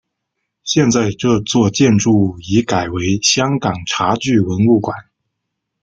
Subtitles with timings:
[0.63, 4.97] 现在这座建筑物已改为香港茶具文物馆。